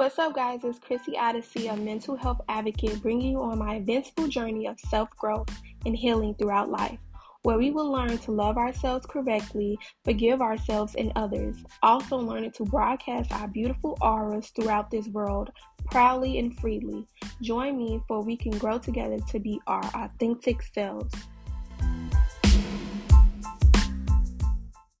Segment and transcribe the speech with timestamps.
[0.00, 0.60] What's up, guys?
[0.64, 5.10] It's Chrissy Odyssey, a mental health advocate, bringing you on my eventful journey of self
[5.10, 5.50] growth
[5.84, 6.98] and healing throughout life,
[7.42, 12.64] where we will learn to love ourselves correctly, forgive ourselves and others, also learning to
[12.64, 15.50] broadcast our beautiful auras throughout this world
[15.90, 17.06] proudly and freely.
[17.42, 21.12] Join me for we can grow together to be our authentic selves.